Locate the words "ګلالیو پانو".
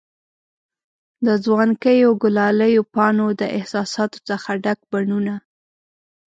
2.23-3.27